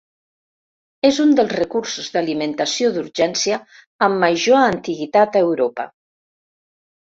[1.09, 3.61] És un dels recursos d'alimentació d'urgència
[4.09, 5.91] amb major antiguitat a Europa.